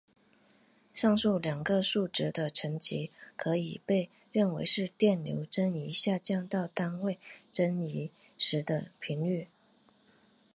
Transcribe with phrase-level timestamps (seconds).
[0.93, 7.19] 上述两个数值的乘积可以被认为是电流增益下降到单位
[7.51, 9.47] 增益时的频率。